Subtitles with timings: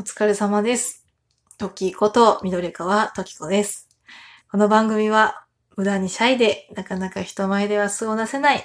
[0.00, 1.04] お疲れ様です。
[1.58, 3.86] トキこと緑川トキコです。
[4.50, 5.44] この番組は
[5.76, 8.64] 無駄にシャイでなかなか人前では素を出せない、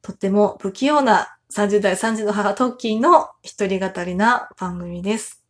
[0.00, 5.44] とっても不器用な30代3児の母トッキーの一人語りな番組です。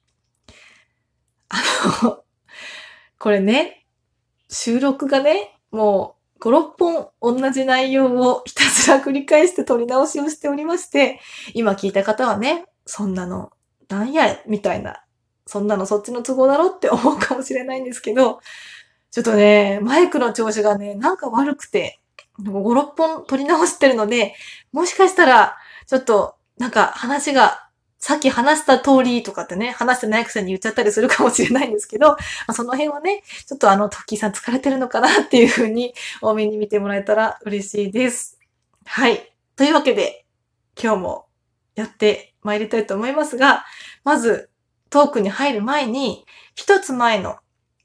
[1.50, 1.62] あ
[2.02, 2.24] の、
[3.20, 3.86] これね、
[4.48, 11.20] 収録がね、もう5、6本同じ内容をひたすら繰り返して撮り直しをしておりまして、
[11.54, 13.52] 今聞いた方はね、そんなの
[13.88, 15.04] なんや、みたいな。
[15.47, 18.41] そんなのそっちの都合だろって思うかもしれないんですけど、
[19.10, 22.00] ちょっとね、マイクの調子がね、なんか悪くて、
[22.41, 24.34] 5、6本撮り直してるので、
[24.73, 32.16] もしかしたら、ちょっと、なんか話が、さっき話した通りとかってね、話してないくせに言っちゃったりするかもしれないんですけど、
[32.47, 38.38] あ、その辺はね、ちょっとあの、トッキーさん疲れてるのかなっていうふうに、多めに見てもらえたら嬉しいです。
[38.86, 39.33] はい。
[39.56, 40.24] というわけで、
[40.83, 41.27] 今日も
[41.74, 43.64] やって参りたいと思いますが、
[44.05, 44.50] まず
[44.92, 47.38] トークに入る前に、一つ前の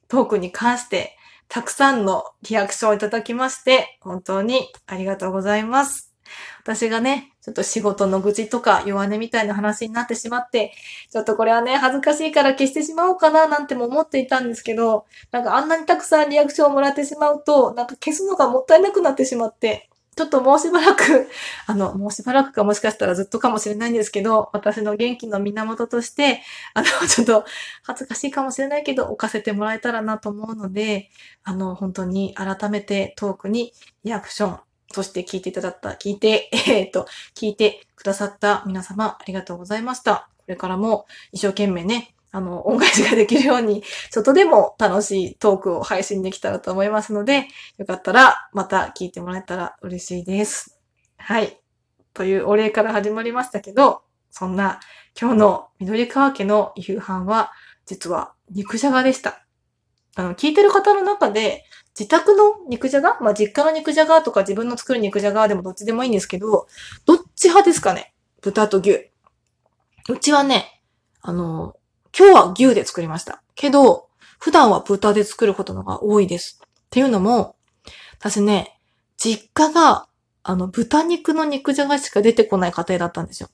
[0.09, 1.15] トークに関して、
[1.47, 6.13] たくさんのリアクションをいただきまして、本当にありがとうございます。
[6.59, 10.73] 私がね、ちょっと仕事の愚痴とか弱音みたいな話になってしまって、
[11.09, 21.29] ちょっとこれはね、恥ずかしいから消してしまおうかななんても思っていたんですけど、なんかあんなにたくさんリアクションをもらってしまうと、なんか消すのがもったいなくなってしまって、ちょっともうしばらく、
[21.67, 26.41] あの、もうしばらくかもしかしたらずっとかもしれないんですけど、私の元気の源として、
[26.73, 27.45] あの、 ちょっと
[27.83, 31.11] 恥ずかしいかもしれないけど、置かせてもらえたらなと思うので、
[31.43, 34.59] あの、本当に改めてトークにリアクション、
[34.91, 40.27] そして聞いていただった、聞いて、 えっ、と、聞いてくださった皆様、ありがとうございました。
[40.37, 47.47] これからも一生懸命ね、あの、恩返しができるように、ちょっとでも楽しいトークを配信できたらと思いますので、
[47.79, 50.79] よかったらまた聞いてもらえたら嬉しいです。
[51.17, 51.59] はい。
[52.13, 54.79] というお礼から始まりましたけど、そんな
[55.19, 57.53] 今日の緑川家の夕飯は、
[57.87, 59.43] 実は肉じゃがでした。
[60.15, 61.63] あの、聞いてる方の中で、
[61.97, 66.67] 自宅の肉じゃがまあ、実家の肉じゃがとか自分の作る肉じゃがでもどっちでもいいんですけど、
[67.07, 68.13] どっち派ですかね？
[68.41, 69.09] 豚と牛。
[70.09, 70.83] うちはね、
[71.21, 71.75] あの、
[72.17, 73.43] 今日は牛で作りました。
[73.53, 74.07] けど、
[74.39, 76.59] 普段は豚で作ることのが多いです。
[76.63, 77.55] っていうのも、
[78.17, 78.79] 私ね、
[79.17, 80.07] 実家が、
[80.41, 83.49] あの、豚肉の肉じゃがしか出てこない家庭だったんですよ。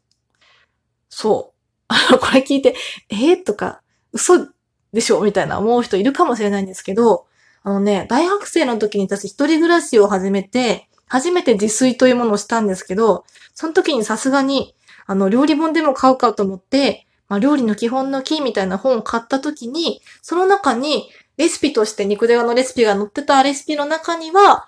[1.10, 1.60] そう。
[1.90, 2.76] あの、これ聞いて、
[3.10, 3.82] えー、とか、
[4.14, 4.48] 嘘
[4.94, 5.20] でしょ？
[5.22, 7.26] みたいな思う人いるかもしれないんですけど、
[7.64, 14.74] あのね、大学生の時に私一人暮らしを始めて、初めて自炊というものをしたんですけど、その時にさすがに、
[15.06, 24.68] あの、料理本でも買うかと思って、まあ、料理の基本のキーみたいな本を買った時に、その中にレシピとして肉じゃがのレシピが載ってたレシピの中には、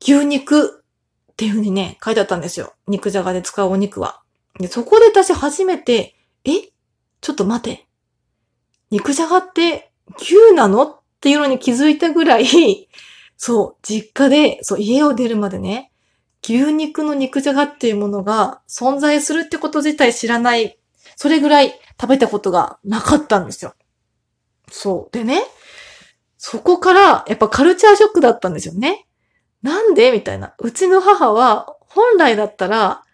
[0.00, 0.82] 牛肉
[1.32, 2.72] っていう風にね、書いてあったんですよ。
[2.88, 4.22] 肉じゃがで使うお肉は。
[4.58, 6.14] で、そこで私初めて、
[6.46, 6.70] え？
[7.20, 7.86] ちょっと待て。
[8.90, 12.88] 肉じゃがって牛なのっていうのに気づいたぐらい、
[13.36, 15.92] そう、実家で、そう、家を出るまでね、
[16.42, 20.78] 牛肉の肉じゃがっていうものが存在するってこと自体知らない。
[21.16, 23.74] それぐらい食べたことがなかったんですよ。
[24.70, 25.12] そう。
[25.12, 25.42] でね、
[26.38, 29.06] そこからやっぱカルチャーショックだったんですよね。
[29.62, 30.54] なんでみたいな。
[30.58, 33.04] うちの母は本来だったら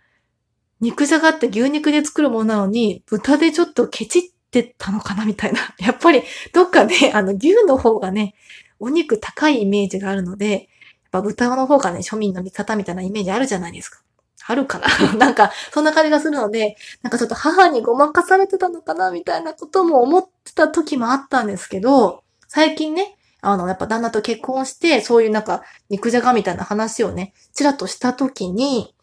[0.81, 5.60] 肉じゃがって牛肉で作るものなのに豚でちょっとケチってたのかなみたいな。
[5.78, 6.22] やっぱり
[6.53, 8.34] どっかであの牛の方がね、
[8.78, 10.62] お肉高いイメージがあるので、やっ
[11.10, 14.00] ぱ豚の方がね、庶民の味方みたいなイメージあるじゃないですか。
[14.47, 14.88] あるかな？
[15.16, 28.94] なんか、そんな感じがするので、なんかちょっと母にごまかされてたのかなみたいなことも思ってた時もあったんですけど、最近ね、あの、やっぱ旦那と結婚して、そういうなんか、肉じゃがみたいな話をね、ちらっとした時に、い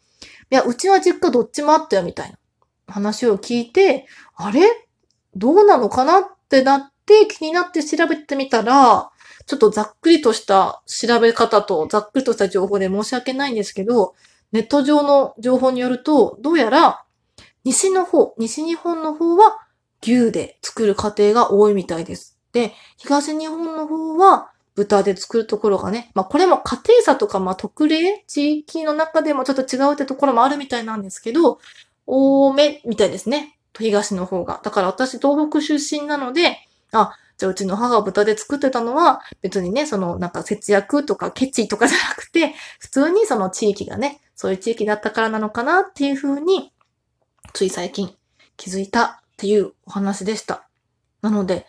[0.50, 2.38] や、うちは実家どっちもあったよ、みたいな
[2.88, 4.88] 話を聞いて、あれ？
[5.36, 9.10] どうなのかなってなって、気になって調べてみたら、
[9.46, 14.16] ちょっとざっくりとした調べ方とざっくりとした情報で申し訳ないんですけど、
[14.56, 17.04] ネット上の情報によると、どうやら、
[17.66, 19.58] 西の方、西日本の方は
[20.02, 22.40] 牛で作る家庭が多いみたいです。
[22.54, 31.60] で、東日本の方は豚で作るところがね、まあこれも家庭差とか、まあ特例、地域の中でもちょっと違うってところもあるみたいなんですけど、
[32.08, 33.60] 多めみたいですね。
[33.78, 34.62] 東の方が。
[34.64, 36.60] だから私東北出身なので、
[36.94, 46.74] あ、じゃあうちの母が豚で作ってたのは、別にね、そのなんか節約とかケチとかじゃなくて、普通にその地域がね、そういう地域だったからなのかなっていうふうに、
[47.54, 48.14] つい最近
[48.58, 50.68] 気づいたっていうお話でした。
[51.22, 51.66] なので、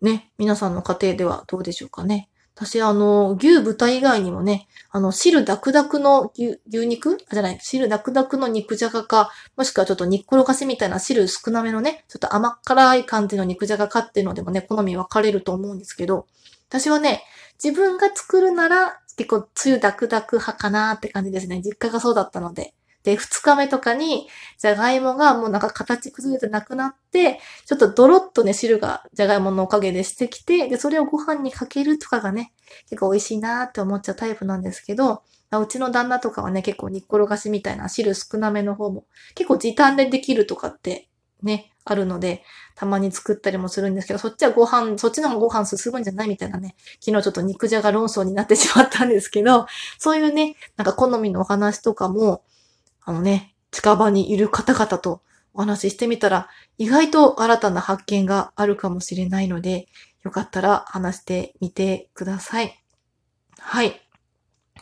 [0.00, 2.29] ね、皆さんの家庭ではどうでしょうかね。
[2.60, 7.16] 私、あの、牛豚以外にもね、あの、汁ダクダクの牛牛肉？
[7.30, 16.26] あ、じゃない、汁ダクダクの肉じゃがか、もしくはちょっと煮っころがしみたいな汁少なめのね、ちょっと甘辛い感じの肉じゃがかっていうのでもね、好み分かれると思うんですけど、
[16.68, 17.22] 私はね、
[17.62, 21.62] 自分が作るなら、結構、つゆダクダク派かなって感じですね。
[21.62, 22.74] 実家がそうだったので。
[23.02, 32.52] で、二日目とかに、じゃがいもがもうなんか形崩れてなくなって、ちょっとドロッとね、汁がじゃがいものおかげでしてきて、で、それをご飯にかけるとかがね、
[32.88, 39.04] 結構美味しいなーって思っちゃうタイプなんですけど、うちの旦那とかはね、結構煮っころがしみたいな汁少なめの方も、
[39.34, 41.08] 結構時短でできるとかって
[41.42, 42.44] ね、あるので、
[42.76, 49.66] たまに作ったりもするんですけど、そっちはご飯、そっちの方がご飯進むんじゃないみたいなね、昨日ちょっと肉じゃが論争になってしまったんですけど、
[49.98, 52.42] そういうね、なんか好みのお話とかも、
[53.02, 55.22] あのね、近場にいる方々と
[55.54, 56.48] お話ししてみたら、
[56.78, 59.88] 意外と新たな発見があるかもしれないので、
[60.22, 62.82] よかったら話してみてください。
[63.58, 64.00] はい。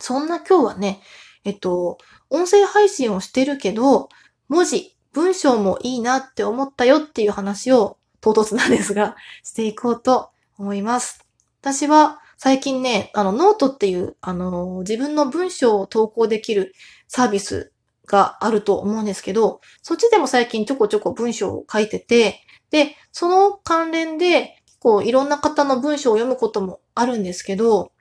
[0.00, 1.00] そんな今日はね、
[1.44, 1.98] えっと、
[2.30, 4.08] 音声配信をしてるけど、
[4.48, 11.24] 文字、文章もいいなって思ったよっていう話を唐突なんですが、していこうと思います。
[11.60, 16.74] 私は最近ね、あの、ノートっていう、あの、自分の文章を投稿できる
[17.08, 17.72] サービス
[18.08, 22.40] があると思うんですけど、そっちでも最近ちょこちょこ文章を書いてて、
[22.70, 27.92] で、その関連で、結構いろんな方の文章を読むこともあるんですけど、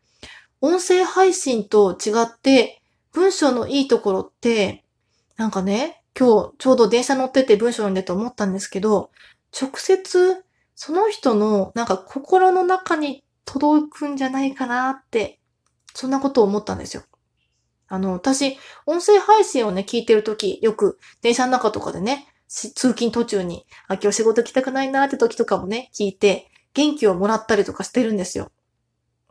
[0.61, 2.81] 音声配信と違って、
[3.11, 4.83] 文章のいいところって、
[5.37, 9.11] なんかね、今日ちょうど電車乗ってて文章読んでて思ったんですけど、
[9.59, 10.43] 直接
[10.75, 15.39] その人のなんか心の中に届くんじゃないかなって、
[15.93, 17.03] そんなことを思ったんですよ。
[17.87, 28.51] あの、私、音声配信をね、聞いてるとき、よく電車の中とかでね、通勤途中に、あ、今日仕事来たくないなって時とかもね、聞いて、元気をもらったりとかしてるんですよ。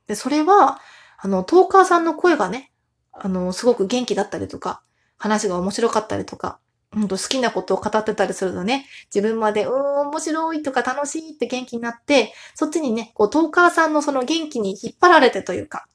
[0.07, 0.81] で、それは、
[1.19, 2.73] あの、トーカーさんの声がね、
[3.13, 4.83] あの、すごく元気だったりとか、
[5.17, 6.59] 話が面白かったりとか、
[6.95, 15.87] うんと好きなことを語ってたりするとね、自分まで、うーん、面白いとか楽しいって元気になって、そっちにね、こう、トーカーさんのその元気に引っ張られてというか、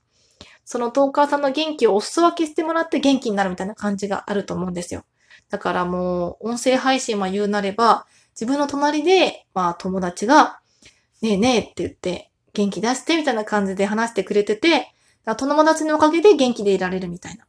[0.71, 5.03] そのトーカーさんの元気をお裾分けしてもらって元気になるみたいな感じがあると思うんですよ。
[5.50, 10.62] だからもう、音声配信は言うなれば、自分の隣で、まあ友達が、
[11.21, 14.94] ねえねえって言って、元気出してみたいな感じで話してくれてて、
[15.25, 17.45] 友達のおかげで元気でいられるみたいな。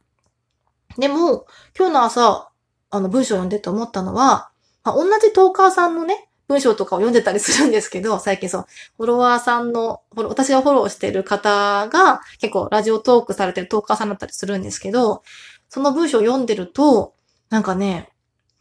[0.97, 1.45] でも、
[1.77, 2.49] 今日の朝、
[2.89, 4.49] あの文章を読んでて思ったのは、
[4.83, 8.65] まあ、同じトーカーさんのね、文章とかを読んでたりするんですけど、 最近そう、
[8.97, 15.23] フォロワーさんの、私がフォローしてる方が結構ラジオトークされてるトーカーさんだったりするんですけど、
[15.67, 17.15] その文章を読んでると、
[17.49, 18.11] なんかね、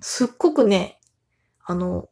[0.00, 0.99] すっごくね、
[1.65, 2.09] あの、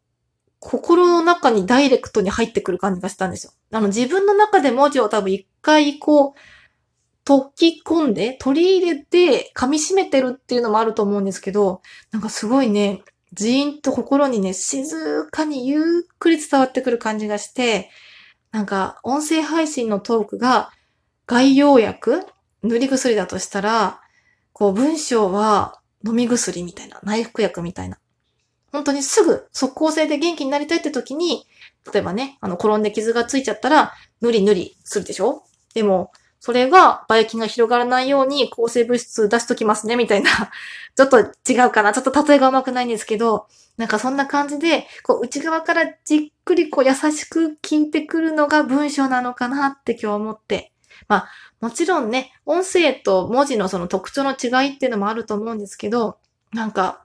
[0.58, 3.52] 心の中にダイレクトに入ってくる感じがしたんですよ。
[3.72, 6.32] あの、自分の中で文字を多分一回こう、
[7.24, 11.80] 溶き込んで、取り入れて、噛み締めてるっていうのもあると思うんですけど、
[12.10, 15.82] なんかすごいね、じーんと心にね、静かにゆっ
[16.18, 17.90] くり伝わってくる感じがして、
[18.50, 20.72] なんか、音声配信のトークが
[21.26, 22.26] 概要薬
[22.62, 24.00] 塗り薬だとしたら、
[24.52, 27.98] こう文章は飲み薬みたいな、内服薬みたいな。
[28.72, 31.46] 本当にすぐ即効性で元気になりたいって時に、
[31.92, 35.44] 例えばね、あの、転んで傷がついちゃったら、ぬりぬりするでしょ？
[35.72, 40.30] でも、それが、ばい菌が広がらないように抗生物質出しときますね、みたいな。
[40.96, 41.92] ちょっと違うかな。
[41.92, 43.46] ちょっと例えがうまくないんですけど、
[43.76, 50.72] なんかそんな感じで、こう、内側からじっくりこう、優しく聞いてくるのが文章なのかなって今日思って。
[51.08, 51.28] まあ、
[51.60, 56.18] もちろんね、音声と文字のその特徴の違いっていうのもあると思うんですけど、
[56.54, 57.04] なんか、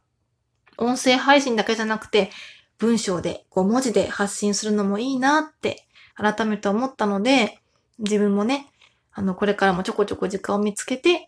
[0.77, 2.31] 音声配信だけじゃなくて、
[2.77, 7.60] 文章で、こう文字で発信するのもいいなって改めて思ったので、
[8.00, 8.71] 自分もね、
[9.15, 11.27] あの、これからもちょこちょこ時間を見つけて、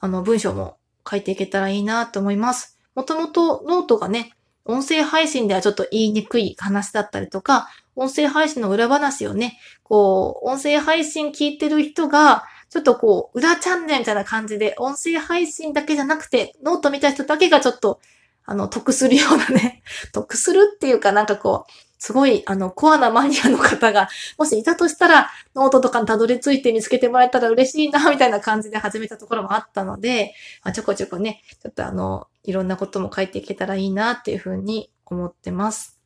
[0.00, 2.78] あの、文章も書いていけたらいいなと思います。
[2.96, 4.34] もともとノートがね、
[4.64, 18.00] 音声配信ではちょっと言いにくい話だったりとか、音声配信の裏話をね、こう、音声配信聞いてる人が、ちょっとこう、裏チャンネルみたいな感じで、音声配信だけじゃなくて、ノート見た人だけがちょっと、
[18.44, 19.82] あの、得するようなね、
[20.12, 30.32] 得するっていうかなんかこう、すごい、あの、コアなマニアの方が、 もしいたとしたら、ノートとかにたどり着いて見つけてもらえたら嬉しいな、みたいな感じで始めたところもあったので、
[30.64, 36.00] まあ、ちょこちょこね、ちょっとあの、いろんなことも書いていけたらいいな、っていうふうに思ってます。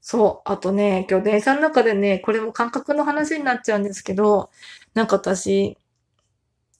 [0.00, 0.50] そう。
[0.50, 4.48] あとね、今日電車の中でね、これも感覚の話になっちゃうんですけど、
[4.94, 5.76] なんか私、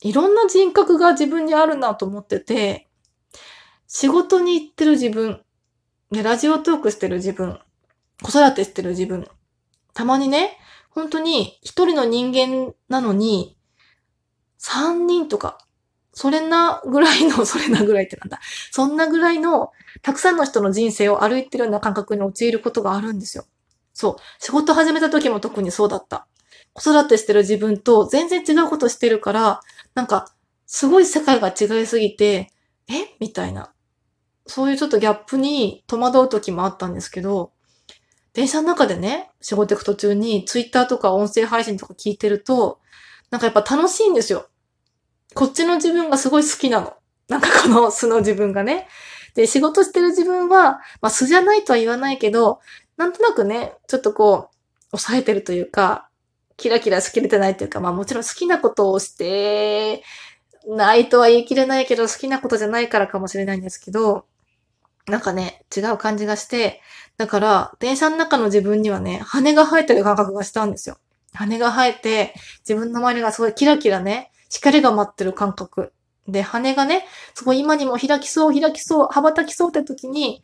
[0.00, 2.88] いろんな人格が自分にあるなと思ってて、
[3.86, 5.42] 仕事に行ってる自分、
[6.10, 7.58] で、ラジオトークしてる自分、
[8.22, 9.28] 子育てしてる自分。
[9.92, 10.58] たまにね、
[10.90, 13.56] 本当に一人の人間なのに、
[14.58, 15.58] 3人とか、
[16.12, 18.40] それなぐらいの、 それなぐらいってなんだ。
[18.70, 23.44] そんなぐらいの、たくさんの人の人生を歩いてるような感覚に陥ることがあるんですよ。
[23.92, 24.16] そう。
[24.38, 26.26] 仕事始めた時も特にそうだった。
[26.72, 29.60] 子育てしてる自分と全然違うことしてるから、
[29.94, 30.32] なんか、
[30.66, 32.52] すごい世界が違いすぎて、
[32.88, 33.14] え？
[33.20, 33.72] みたいな。
[34.46, 37.52] そういうちょっとギャップに戸惑う時もあったんですけど、
[38.34, 42.80] 電車の中でね、仕事行く途中にツイッターとか音声配信とか聞いてると、
[43.30, 44.48] なんかやっぱ楽しいんですよ。
[45.34, 46.94] こっちの自分がすごい好きなの。
[47.28, 48.88] なんかこの素の自分がね。
[49.34, 52.60] で、仕事してる自分は、まあ素じゃないとは言わないけど、
[52.96, 56.08] なんとなくね、ちょっとこう、抑えてるというか、
[56.56, 60.02] キラキラしきれてないというか、まあもちろん好きなことをして
[60.66, 64.26] ないとは言い切れないけど、好きなことじゃないからかもしれないんですけど、
[65.06, 66.80] なんかね、違う感じがして、
[67.16, 70.96] だから、電車の中の自分にはね、羽が生えてる感覚がしたんですよ。
[71.32, 75.92] 羽が生えて、自分の周りがすごいキラキラね、光が待ってる感覚。
[76.26, 80.42] で、羽がね、すごい今にも開きそう、開きそう、羽ばたきそうって時に、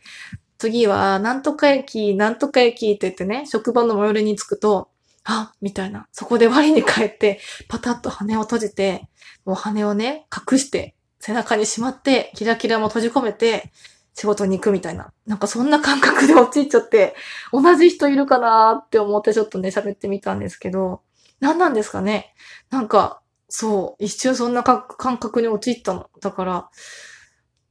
[0.58, 4.90] 次は、なんとか駅、なんとか駅って言ってね、職場の最寄りに着くと、
[5.24, 6.06] あみたいな。
[6.12, 9.08] そこで割に帰って、パタッと羽を閉じて、
[9.44, 13.72] もう羽をね、隠して、背中にしまって、キラキラも閉じ込めて、
[14.14, 15.12] 仕事に行くみたいな。
[15.26, 17.14] なんかそんな感覚で陥っちゃって、
[17.52, 21.02] 同じ人いるかなって思ってちょっとね、喋ってみたんですけど、
[21.40, 22.34] 何なんですかね
[22.70, 26.10] なんか、そう、一瞬そんな感覚に陥ったの。
[26.20, 26.68] だから、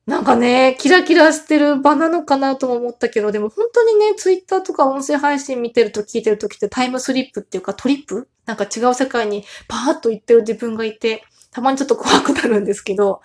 [0.08, 8.28] なんかね、キラキラしてる場なのかなとも思ったけど、でも本当にね、ツイッターとか音声配信見てると聞いてるときってタイムスリップっていうかトリップ？
[8.48, 13.22] なんか違う世界にパーッと行ってる自分がいて、たまにちょっと怖くなるんですけど、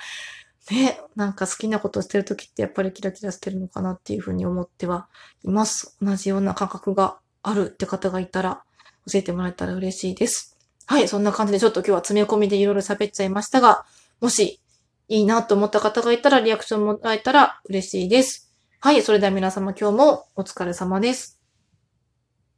[0.71, 5.09] ね、なんか好きなことしてるときってやっぱりキラキラしてるのかなっていうふうに思っては
[5.43, 5.97] います。
[6.01, 8.65] 同じような感覚があるって方がいたら
[9.11, 10.57] 教えてもらえたら嬉しいです。
[10.87, 13.85] はい、そんな感じでちょっと今日は詰め込みでいろいろ喋っちゃいましたが、
[14.21, 14.61] もし
[15.09, 18.51] いいなと思った方がいたらリアクションもらえたら嬉しいです。
[18.81, 19.03] はい。
[19.03, 21.44] それでは皆様今日もお疲れ様です。